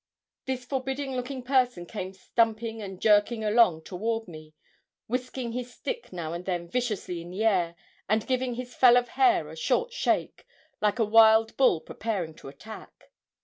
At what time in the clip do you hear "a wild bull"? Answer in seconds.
10.97-11.81